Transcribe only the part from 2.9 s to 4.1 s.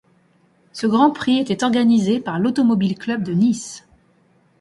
Club de Nice.